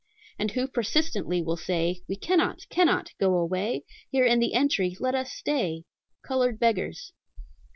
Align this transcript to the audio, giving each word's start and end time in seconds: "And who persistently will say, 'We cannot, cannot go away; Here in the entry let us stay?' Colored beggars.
"And 0.39 0.53
who 0.53 0.67
persistently 0.67 1.43
will 1.43 1.57
say, 1.57 2.01
'We 2.07 2.15
cannot, 2.15 2.67
cannot 2.69 3.11
go 3.19 3.37
away; 3.37 3.83
Here 4.09 4.25
in 4.25 4.39
the 4.39 4.55
entry 4.55 4.97
let 4.99 5.13
us 5.13 5.31
stay?' 5.31 5.83
Colored 6.25 6.57
beggars. 6.59 7.13